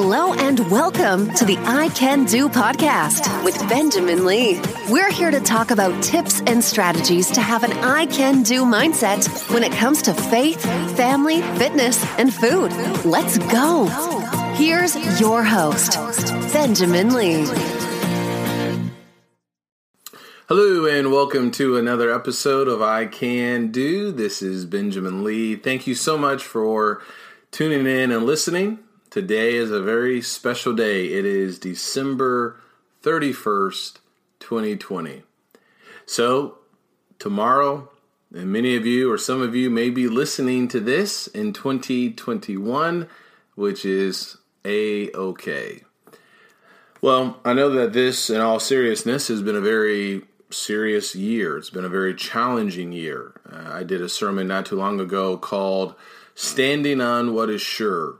[0.00, 4.60] Hello and welcome to the I Can Do podcast with Benjamin Lee.
[4.88, 9.26] We're here to talk about tips and strategies to have an I Can Do mindset
[9.52, 10.62] when it comes to faith,
[10.96, 12.70] family, fitness, and food.
[13.04, 13.86] Let's go.
[14.54, 15.94] Here's your host,
[16.52, 17.44] Benjamin Lee.
[20.48, 24.12] Hello and welcome to another episode of I Can Do.
[24.12, 25.56] This is Benjamin Lee.
[25.56, 27.02] Thank you so much for
[27.50, 28.78] tuning in and listening.
[29.10, 31.06] Today is a very special day.
[31.06, 32.60] It is December
[33.02, 34.00] 31st,
[34.38, 35.22] 2020.
[36.04, 36.58] So,
[37.18, 37.88] tomorrow,
[38.34, 43.08] and many of you or some of you may be listening to this in 2021,
[43.54, 44.36] which is
[44.66, 45.84] a okay.
[47.00, 51.56] Well, I know that this, in all seriousness, has been a very serious year.
[51.56, 53.40] It's been a very challenging year.
[53.50, 55.94] Uh, I did a sermon not too long ago called
[56.34, 58.18] Standing on What Is Sure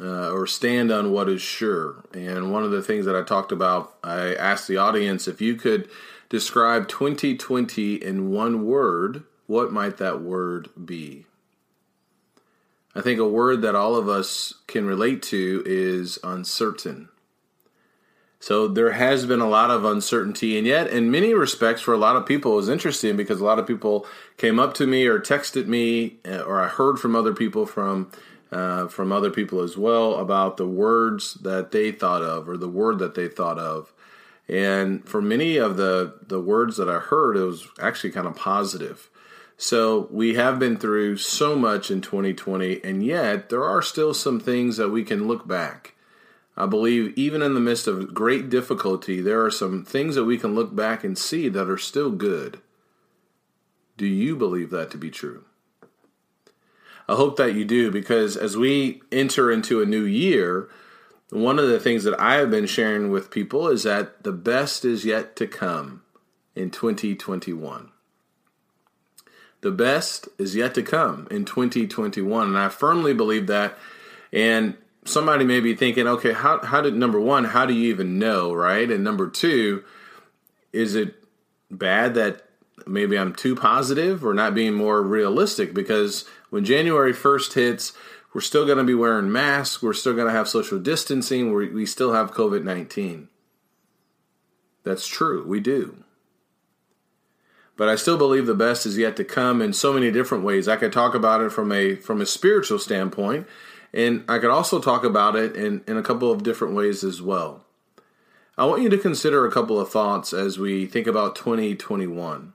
[0.00, 2.04] uh, or stand on what is sure.
[2.12, 5.54] And one of the things that I talked about, I asked the audience if you
[5.54, 5.88] could
[6.28, 11.26] describe 2020 in one word, what might that word be?
[12.94, 17.08] I think a word that all of us can relate to is uncertain.
[18.38, 21.98] So there has been a lot of uncertainty, and yet, in many respects, for a
[21.98, 25.18] lot of people, was interesting because a lot of people came up to me or
[25.18, 28.10] texted me, uh, or I heard from other people from
[28.54, 32.68] uh, from other people as well about the words that they thought of or the
[32.68, 33.92] word that they thought of.
[34.48, 38.36] And for many of the, the words that I heard, it was actually kind of
[38.36, 39.10] positive.
[39.56, 44.38] So we have been through so much in 2020, and yet there are still some
[44.38, 45.94] things that we can look back.
[46.56, 50.38] I believe even in the midst of great difficulty, there are some things that we
[50.38, 52.60] can look back and see that are still good.
[53.96, 55.44] Do you believe that to be true?
[57.08, 60.68] I hope that you do because as we enter into a new year,
[61.30, 64.84] one of the things that I have been sharing with people is that the best
[64.84, 66.02] is yet to come
[66.54, 67.90] in 2021.
[69.60, 72.48] The best is yet to come in 2021.
[72.48, 73.78] And I firmly believe that.
[74.32, 78.18] And somebody may be thinking, okay, how, how did, number one, how do you even
[78.18, 78.90] know, right?
[78.90, 79.82] And number two,
[80.72, 81.14] is it
[81.70, 82.42] bad that
[82.86, 85.72] maybe I'm too positive or not being more realistic?
[85.72, 87.92] Because when January 1st hits,
[88.32, 89.82] we're still going to be wearing masks.
[89.82, 91.52] We're still going to have social distancing.
[91.52, 93.26] we we still have COVID 19.
[94.84, 95.44] That's true.
[95.44, 96.04] We do.
[97.76, 100.68] But I still believe the best is yet to come in so many different ways.
[100.68, 103.48] I could talk about it from a from a spiritual standpoint,
[103.92, 107.20] and I could also talk about it in, in a couple of different ways as
[107.20, 107.64] well.
[108.56, 112.52] I want you to consider a couple of thoughts as we think about 2021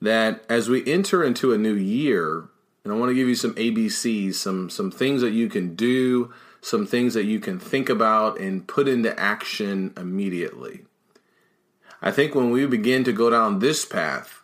[0.00, 2.49] that as we enter into a new year,
[2.84, 6.32] and I want to give you some ABCs, some some things that you can do,
[6.60, 10.84] some things that you can think about and put into action immediately.
[12.02, 14.42] I think when we begin to go down this path,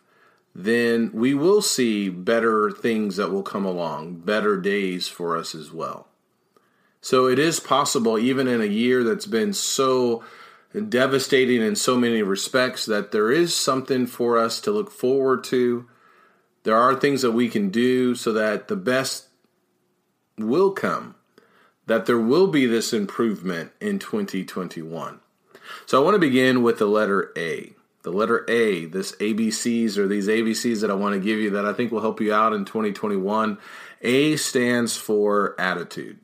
[0.53, 5.71] then we will see better things that will come along, better days for us as
[5.71, 6.07] well.
[7.01, 10.23] So it is possible, even in a year that's been so
[10.89, 15.87] devastating in so many respects that there is something for us to look forward to.
[16.67, 19.27] There are things that we can do so that the best
[20.37, 21.15] will come,
[21.85, 25.21] that there will be this improvement in 2021.
[25.85, 27.71] So I want to begin with the letter A.
[28.03, 31.65] The letter A, this ABCs or these ABCs that I want to give you that
[31.65, 33.57] I think will help you out in 2021.
[34.01, 36.19] A stands for attitude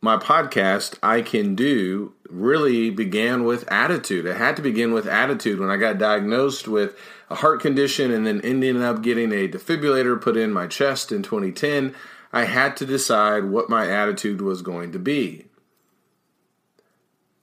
[0.00, 4.26] my podcast, I Can Do, really began with attitude.
[4.26, 6.96] It had to begin with attitude when I got diagnosed with
[7.30, 11.22] a heart condition and then ending up getting a defibrillator put in my chest in
[11.22, 11.94] 2010.
[12.32, 15.46] I had to decide what my attitude was going to be.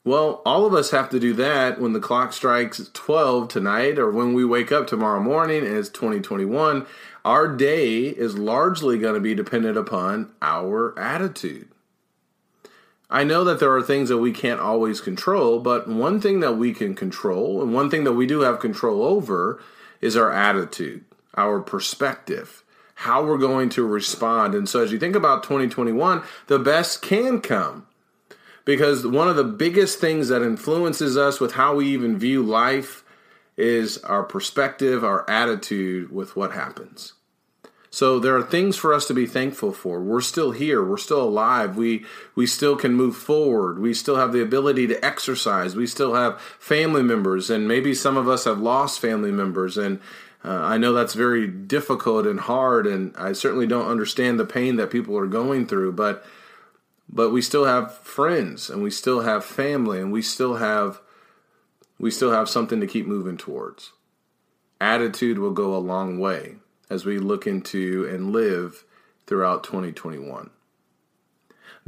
[0.03, 4.11] Well, all of us have to do that when the clock strikes 12 tonight or
[4.11, 6.85] when we wake up tomorrow morning and it's 2021.
[7.25, 11.69] Our day is largely going to be dependent upon our attitude.
[13.09, 16.57] I know that there are things that we can't always control, but one thing that
[16.57, 19.61] we can control, and one thing that we do have control over,
[20.01, 21.05] is our attitude,
[21.35, 22.63] our perspective,
[22.95, 24.55] how we're going to respond.
[24.55, 27.85] And so, as you think about 2021, the best can come.
[28.63, 33.03] Because one of the biggest things that influences us with how we even view life
[33.57, 37.13] is our perspective, our attitude with what happens.
[37.95, 40.01] So there are things for us to be thankful for.
[40.01, 40.83] We're still here.
[40.83, 41.77] We're still alive.
[41.77, 42.05] We
[42.35, 43.79] we still can move forward.
[43.79, 45.77] We still have the ability to exercise.
[45.77, 49.77] We still have family members, and maybe some of us have lost family members.
[49.77, 50.01] And
[50.43, 52.85] uh, I know that's very difficult and hard.
[52.85, 55.93] And I certainly don't understand the pain that people are going through.
[55.93, 56.25] But
[57.07, 60.99] but we still have friends and we still have family and we still have
[61.97, 63.93] we still have something to keep moving towards.
[64.81, 66.57] Attitude will go a long way
[66.89, 68.83] as we look into and live
[69.27, 70.49] throughout 2021.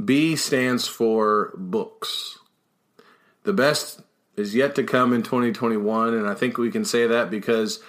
[0.04, 2.38] B stands for books.
[3.44, 4.02] The best
[4.36, 7.82] is yet to come in 2021, and I think we can say that because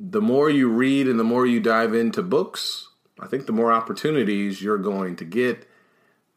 [0.00, 2.88] the more you read and the more you dive into books,
[3.20, 5.68] I think the more opportunities you're going to get,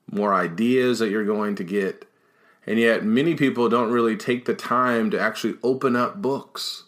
[0.09, 2.07] more ideas that you're going to get.
[2.65, 6.83] And yet, many people don't really take the time to actually open up books.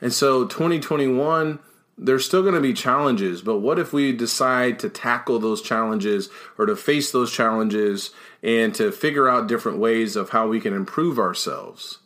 [0.00, 1.58] And so, 2021
[1.98, 6.28] there's still going to be challenges, but what if we decide to tackle those challenges
[6.58, 8.10] or to face those challenges
[8.42, 12.00] and to figure out different ways of how we can improve ourselves?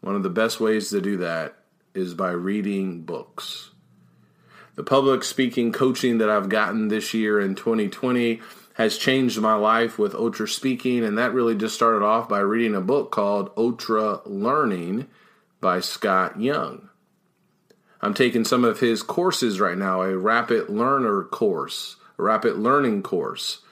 [0.00, 1.56] One of the best ways to do that
[1.94, 3.70] is by reading books.
[4.76, 8.40] The public speaking coaching that I've gotten this year in 2020
[8.74, 12.74] has changed my life with Ultra Speaking, and that really just started off by reading
[12.74, 15.08] a book called Ultra Learning
[15.60, 16.90] by Scott Young.
[18.00, 23.02] I'm taking some of his courses right now, a rapid learner course, a rapid learning
[23.02, 23.62] course.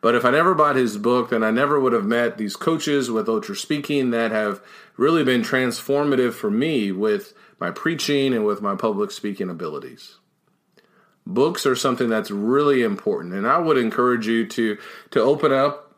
[0.00, 3.10] But if I never bought his book, then I never would have met these coaches
[3.10, 4.62] with Ultra Speaking that have
[4.96, 10.16] really been transformative for me with my preaching and with my public speaking abilities.
[11.26, 14.78] Books are something that's really important, and I would encourage you to
[15.10, 15.94] to open up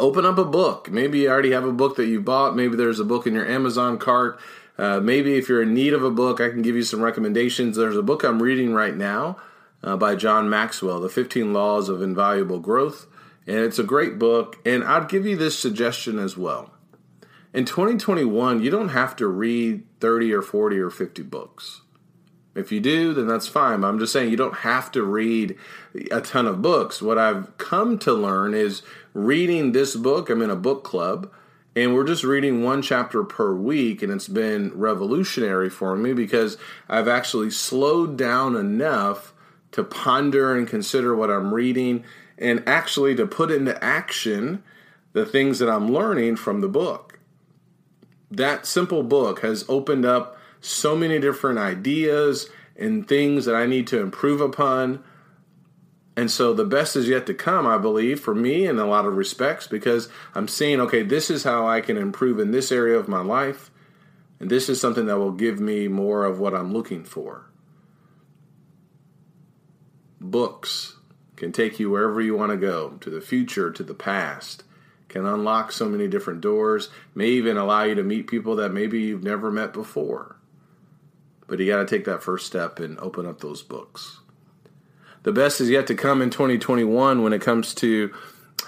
[0.00, 0.90] open up a book.
[0.90, 2.56] Maybe you already have a book that you bought.
[2.56, 4.40] Maybe there's a book in your Amazon cart
[4.78, 7.76] uh, maybe if you're in need of a book, I can give you some recommendations.
[7.76, 9.36] There's a book I'm reading right now
[9.82, 13.06] uh, by John Maxwell, The 15 Laws of Invaluable Growth.
[13.46, 14.58] And it's a great book.
[14.64, 16.70] And I'd give you this suggestion as well.
[17.52, 21.82] In 2021, you don't have to read 30 or 40 or 50 books.
[22.54, 23.80] If you do, then that's fine.
[23.80, 25.56] But I'm just saying you don't have to read
[26.10, 27.02] a ton of books.
[27.02, 28.82] What I've come to learn is
[29.12, 31.30] reading this book, I'm in a book club
[31.74, 36.58] and we're just reading one chapter per week and it's been revolutionary for me because
[36.88, 39.32] I've actually slowed down enough
[39.72, 42.04] to ponder and consider what I'm reading
[42.36, 44.62] and actually to put into action
[45.12, 47.18] the things that I'm learning from the book.
[48.30, 53.86] That simple book has opened up so many different ideas and things that I need
[53.88, 55.02] to improve upon
[56.16, 59.06] and so the best is yet to come, I believe, for me in a lot
[59.06, 62.98] of respects, because I'm seeing, okay, this is how I can improve in this area
[62.98, 63.70] of my life.
[64.38, 67.48] And this is something that will give me more of what I'm looking for.
[70.20, 70.96] Books
[71.36, 74.64] can take you wherever you want to go, to the future, to the past,
[75.08, 79.00] can unlock so many different doors, may even allow you to meet people that maybe
[79.00, 80.36] you've never met before.
[81.46, 84.21] But you got to take that first step and open up those books
[85.22, 88.12] the best is yet to come in 2021 when it comes to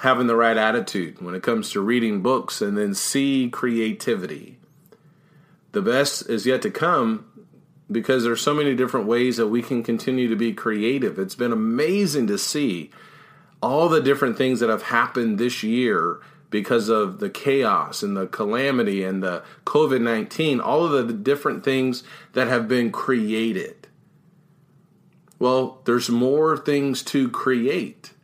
[0.00, 4.58] having the right attitude, when it comes to reading books and then see creativity.
[5.72, 7.26] The best is yet to come
[7.90, 11.18] because there's so many different ways that we can continue to be creative.
[11.18, 12.90] It's been amazing to see
[13.62, 16.20] all the different things that have happened this year
[16.50, 21.64] because of the chaos and the calamity and the COVID 19, all of the different
[21.64, 22.04] things
[22.34, 23.83] that have been created.
[25.44, 28.14] Well, there's more things to create,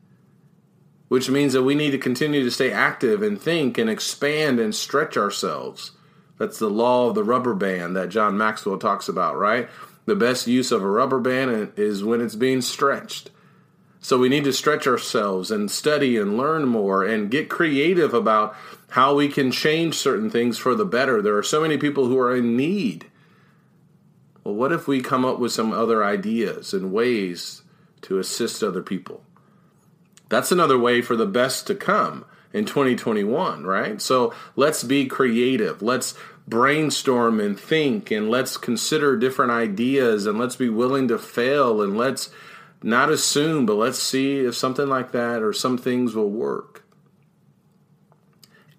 [1.08, 4.74] which means that we need to continue to stay active and think and expand and
[4.74, 5.90] stretch ourselves.
[6.38, 9.68] That's the law of the rubber band that John Maxwell talks about, right?
[10.06, 13.30] The best use of a rubber band is when it's being stretched.
[14.00, 18.56] So we need to stretch ourselves and study and learn more and get creative about
[18.92, 21.20] how we can change certain things for the better.
[21.20, 23.09] There are so many people who are in need
[24.50, 27.62] well, what if we come up with some other ideas and ways
[28.02, 29.22] to assist other people?
[30.28, 34.02] That's another way for the best to come in 2021, right?
[34.02, 35.82] So let's be creative.
[35.82, 36.14] Let's
[36.48, 41.96] brainstorm and think and let's consider different ideas and let's be willing to fail and
[41.96, 42.30] let's
[42.82, 46.79] not assume, but let's see if something like that or some things will work.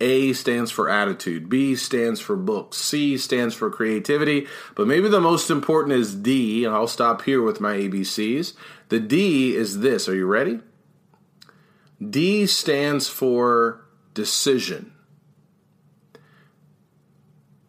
[0.02, 5.22] A stands for attitude, B stands for books, C stands for creativity, but maybe the
[5.22, 8.54] most important is D, and I'll stop here with my ABCs.
[8.90, 10.10] The D is this.
[10.10, 10.60] Are you ready?
[12.10, 14.92] D stands for decision.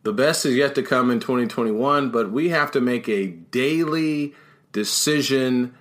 [0.03, 4.35] The best is yet to come in 2021, but we have to make a daily
[4.73, 5.75] decision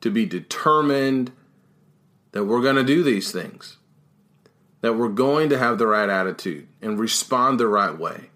[0.00, 1.32] to be determined
[2.32, 3.78] that we're going to do these things
[4.82, 8.30] that we're going to have the right attitude and respond the right way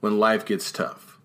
[0.00, 1.18] when life gets tough.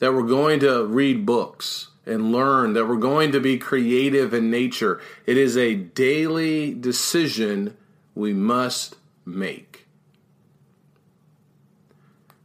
[0.00, 4.50] That we're going to read books and learn that we're going to be creative in
[4.50, 5.00] nature.
[5.26, 7.76] It is a daily decision
[8.14, 8.96] we must
[9.26, 9.86] make.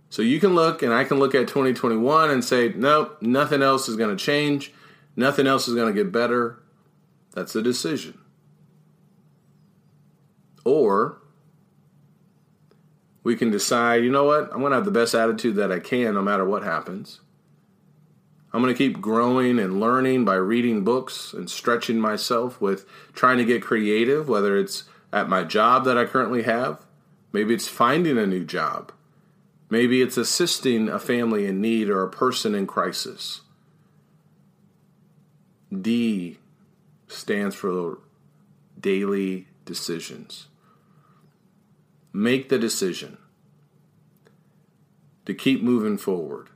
[0.09, 3.87] So you can look, and I can look at 2021 and say, nope, nothing else
[3.87, 4.71] is going to change.
[5.15, 6.59] Nothing else is going to get better.
[7.33, 8.19] That's a decision.
[10.63, 11.17] Or
[13.23, 15.79] we can decide, you know what, I'm going to have the best attitude that I
[15.79, 17.21] can no matter what happens.
[18.51, 23.39] I'm going to keep growing and learning by reading books and stretching myself with trying
[23.39, 26.85] to get creative, whether it's at my job that I currently have,
[27.31, 28.91] maybe it's finding a new job,
[29.69, 33.41] maybe it's assisting a family in need or a person in crisis.
[35.71, 36.37] D
[37.07, 37.99] stands for
[38.79, 40.47] daily decisions.
[42.13, 43.17] Make the decision
[45.25, 46.49] to keep moving forward,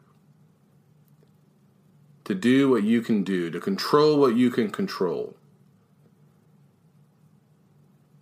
[2.26, 5.36] to do what you can do, to control what you can control.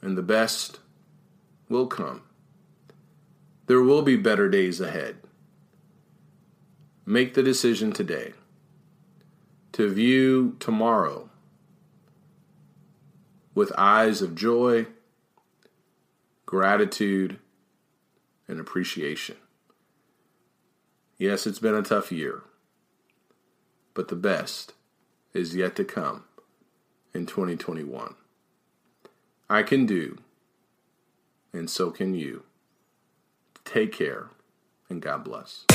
[0.02, 0.80] And the best
[1.68, 2.22] will come.
[3.68, 5.18] There will be better days ahead.
[7.06, 8.34] Make the decision today
[9.74, 11.30] to view tomorrow
[13.54, 14.86] with eyes of joy,
[16.56, 17.38] gratitude,
[18.48, 19.36] and appreciation.
[21.18, 22.44] Yes, it's been a tough year,
[23.94, 24.72] but the best
[25.34, 26.24] is yet to come
[27.14, 28.16] in 2021.
[29.50, 30.18] I can do,
[31.52, 32.44] and so can you.
[33.66, 34.30] Take care,
[34.88, 35.66] and God bless.